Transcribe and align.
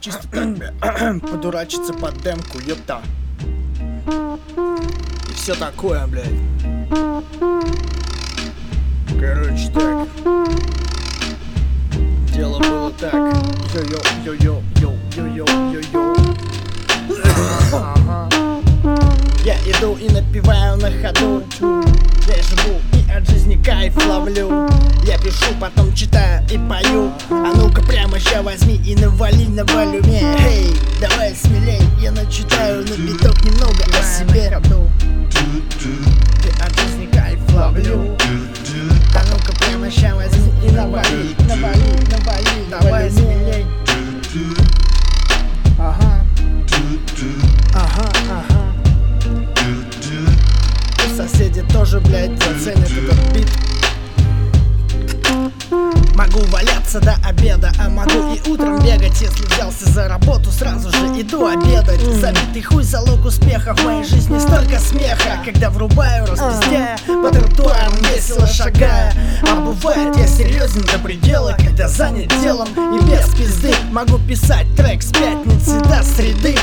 Чисто 0.00 0.26
так, 0.28 0.48
подурачиться 1.30 1.92
под 1.92 2.16
демку, 2.22 2.58
ёпта. 2.58 3.00
И 5.28 5.32
все 5.34 5.54
такое, 5.54 6.06
блядь. 6.06 6.26
Короче, 9.18 9.68
так. 9.72 10.08
Дело 12.34 12.58
было 12.60 12.90
так. 12.92 13.14
Йо-йо-йо-йо-йо-йо-йо-йо. 13.74 16.16
Ага. 17.72 18.28
Я 19.44 19.56
иду 19.70 19.96
и 19.96 20.08
напеваю 20.08 20.76
на 20.76 20.90
ходу 20.90 21.42
Я 22.26 22.42
живу 22.42 22.80
и 22.92 23.10
от 23.12 23.28
жизни 23.28 23.56
кайф 23.64 23.96
ловлю 24.06 24.68
Я 25.04 25.18
пишу, 25.18 25.54
потом 25.60 25.92
читаю 25.94 26.42
и 26.50 26.58
пою 26.58 27.12
А 28.16 28.18
ну-ка 28.18 28.24
прямо 28.24 28.30
ща 28.30 28.42
возьми 28.42 28.80
и 28.86 28.94
навали 28.96 29.46
на 29.46 29.64
волюме 29.64 30.36
Эй, 30.38 30.74
давай 31.00 31.34
смелей, 31.34 31.82
я 32.00 32.12
начитаю 32.12 32.82
на 32.82 32.96
биток 32.96 33.44
немного 33.44 33.84
о 33.84 34.02
себе. 34.02 34.58
И 36.44 36.62
от 36.62 36.80
жизни 36.80 37.08
кайф 37.12 37.38
ловлю. 37.52 38.16
А 39.14 39.22
ну-ка 39.30 39.52
прямо 39.58 39.90
ща 39.90 40.14
возьми 40.14 40.50
и 40.64 40.70
навали, 40.70 41.36
навали, 41.46 42.06
навали 42.10 42.46
Давай 42.70 43.10
смелей. 43.10 43.66
Ага. 45.78 46.24
Ага, 47.74 48.12
ага. 48.30 48.62
Соседи 51.16 51.62
тоже, 51.70 52.00
блядь, 52.00 52.42
заценят 52.42 52.90
этот 52.90 53.32
бит 53.34 53.48
Могу 56.14 56.40
валяться 56.46 57.00
до 57.00 57.16
обеда, 57.24 57.72
а 57.78 57.88
могу 57.88 58.34
и 58.34 58.48
утром 58.48 58.78
бегать. 58.82 59.20
Если 59.20 59.44
взялся 59.46 59.90
за 59.90 60.08
работу, 60.08 60.50
сразу 60.50 60.90
же 60.90 61.20
иду 61.20 61.46
обедать. 61.46 62.00
Забитый 62.00 62.62
хуй 62.62 62.82
залог 62.82 63.24
успеха, 63.24 63.74
в 63.74 63.84
моей 63.84 64.04
жизни 64.04 64.38
столько 64.38 64.78
смеха 64.78 65.40
Когда 65.44 65.70
врубаю, 65.70 66.26
распиздяя, 66.26 66.98
по 67.06 67.30
тротуарам 67.30 67.94
весело 68.12 68.46
шагая. 68.46 69.12
А 69.50 69.56
бывает 69.56 70.16
я 70.16 70.26
серьезен 70.26 70.82
до 70.82 70.98
предела, 70.98 71.56
когда 71.58 71.88
занят 71.88 72.32
делом. 72.40 72.68
И 72.68 73.04
без 73.04 73.28
пизды 73.34 73.74
могу 73.90 74.18
писать 74.18 74.66
трек 74.76 75.02
с 75.02 75.12
пятницы 75.12 75.80
до 75.80 76.02
среды 76.02 76.56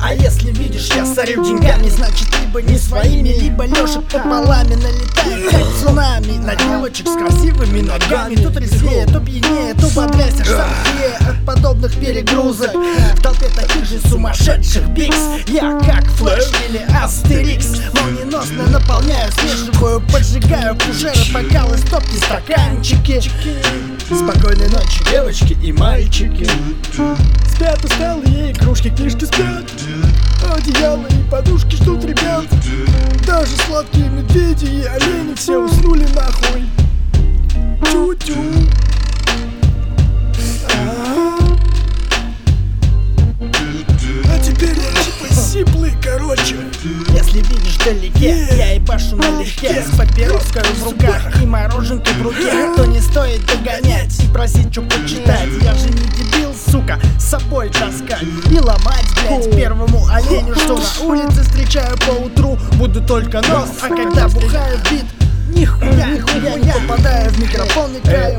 а 0.00 0.14
если 0.14 0.52
видишь, 0.52 0.90
я 0.94 1.04
сорю 1.04 1.44
деньгами 1.44 1.88
Значит, 1.88 2.28
либо 2.40 2.62
не 2.62 2.78
своими, 2.78 3.30
либо 3.30 3.64
лежа 3.64 4.00
пополами 4.00 4.74
Налетает. 4.74 5.50
Как 5.50 5.64
цунами 5.80 6.38
на 6.38 6.54
девочек 6.54 7.08
с 7.08 7.14
красивыми 7.14 7.80
ногами. 7.80 8.36
Тут 8.36 8.56
резвее, 8.58 9.06
то 9.06 9.20
пьянее, 9.20 9.74
то 9.74 9.88
бодрясь 9.88 10.40
Аж 10.40 10.46
сахее 10.46 11.16
от 11.28 11.44
подобных 11.44 11.94
перегрузок. 11.98 12.72
В 12.74 13.22
толпе 13.22 13.48
таких 13.48 13.84
же 13.84 14.00
сумасшедших 14.08 14.88
бикс. 14.90 15.16
Я 15.48 15.78
как 15.80 16.04
флэш 16.12 16.44
или 16.68 16.86
астерикс. 17.02 17.80
Молниеносно 17.94 18.66
наполняю 18.66 19.30
свежую 19.32 20.00
Поджигаю 20.12 20.76
фужеры, 20.76 21.18
бокалы, 21.32 21.76
стопки, 21.78 22.16
стаканчики. 22.16 23.20
Спокойной 24.06 24.68
ночи, 24.68 25.04
девочки 25.10 25.56
и 25.62 25.72
мальчики. 25.72 26.48
Спят 27.54 27.84
усталые 27.84 28.52
игрушки, 28.52 28.88
книжки 28.88 29.24
спят 29.24 29.67
Одеяло 30.78 31.06
и 31.06 31.30
подушки 31.30 31.74
ждут 31.74 32.04
ребят. 32.04 32.44
Даже 33.26 33.56
сладкие 33.66 34.08
медведи 34.10 34.66
и 34.66 34.84
олени 34.84 35.34
все 35.34 35.58
уснули 35.58 36.06
нахуй. 36.14 36.68
Тю-тю. 37.90 38.36
А 44.30 44.38
теперь 44.38 44.76
я 44.78 45.34
сиплый, 45.34 45.92
короче. 46.00 46.56
Если 47.12 47.38
видишь 47.38 47.78
вдалеке, 47.80 48.46
я 48.56 48.74
ебашу 48.74 49.16
налегке. 49.16 49.82
С 49.82 49.96
папироской 49.96 50.62
в 50.62 50.84
руках 50.84 51.42
и 51.42 51.46
мороженкой 51.46 52.14
в 52.14 52.22
руке. 52.22 52.52
То 52.76 52.84
не 52.86 53.00
стоит 53.00 53.44
догонять 53.46 54.16
и 54.22 54.28
просить, 54.28 54.70
что 54.70 54.82
с 57.18 57.30
собой 57.30 57.70
таскать 57.70 58.22
И 58.50 58.58
ломать, 58.58 59.06
блять, 59.22 59.54
первому 59.56 60.06
оленю, 60.10 60.54
что 60.54 60.76
на 60.76 61.06
улице 61.06 61.42
встречаю 61.42 61.96
по 61.98 62.12
утру 62.12 62.58
Буду 62.74 63.00
только 63.00 63.40
нос, 63.48 63.68
а 63.82 63.88
когда 63.88 64.28
бухаю 64.28 64.78
бит 64.90 65.04
Нихуя, 65.48 66.06
нихуя 66.10 66.54
не 66.56 66.72
попадаю 66.72 67.30
в 67.30 67.38
микрофон 67.40 67.90
и 67.96 68.00
краю. 68.00 68.38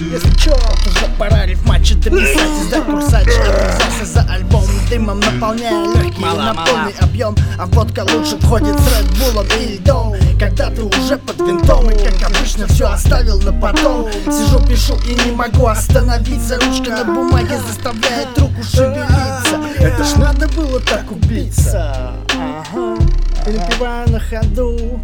Если 0.00 0.34
чё, 0.38 0.56
уже 0.86 1.06
пора 1.18 1.46
рифмачи 1.46 1.94
дописать 1.94 2.62
Издать 2.62 2.84
курсач, 2.84 3.26
отвязался 3.26 4.04
за 4.04 4.20
альбом. 4.32 4.64
Дымом 4.88 5.20
наполняя 5.20 5.84
легкие 5.94 6.26
на 6.26 6.54
полный 6.54 6.94
объем 7.00 7.36
А 7.58 7.66
водка 7.66 8.06
лучше 8.12 8.38
входит 8.38 8.76
с 8.78 8.98
редбулом 8.98 9.46
и 9.60 9.76
льдом 9.76 10.14
Когда 10.40 10.70
ты 10.70 10.82
уже 10.82 11.18
под 11.18 11.36
винтом. 11.36 11.90
И 11.90 11.98
как 12.02 12.30
обычно 12.30 12.66
все 12.66 12.86
оставил 12.86 13.38
на 13.42 13.52
потом. 13.52 14.10
Сижу, 14.24 14.58
пишу 14.66 14.98
и 15.06 15.14
не 15.26 15.32
могу 15.32 15.66
остановиться 15.66 16.58
Ручка 16.58 16.90
на 16.92 17.04
бумаге 17.04 17.58
заставляет 17.58 18.38
руку 18.38 18.62
шевелиться 18.62 19.60
Это 19.78 20.02
ж 20.02 20.14
надо 20.16 20.48
было 20.48 20.80
так 20.80 21.12
убиться. 21.12 22.14
Ага. 22.32 22.96
Перепеваю 23.44 24.08
на 24.08 24.18
ходу. 24.18 25.02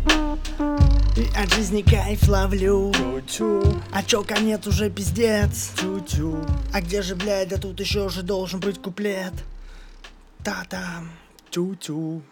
И 1.16 1.28
от 1.36 1.52
жизни 1.52 1.82
кайф 1.82 2.26
ловлю. 2.28 2.90
А 3.92 4.02
чё 4.02 4.22
конец 4.22 4.66
уже 4.66 4.88
пиздец? 4.88 5.72
А 6.72 6.80
где 6.80 7.02
же, 7.02 7.14
блядь, 7.14 7.50
да 7.50 7.58
тут 7.58 7.78
еще 7.78 8.08
же 8.08 8.22
должен 8.22 8.60
быть 8.60 8.80
куплет? 8.80 9.34
Та-там 10.42 11.10
Тю-тю 11.50 12.22